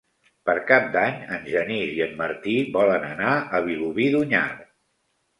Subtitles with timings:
[0.49, 4.43] Per Cap d'Any en Genís i en Martí volen anar a Vilobí d'Onyar.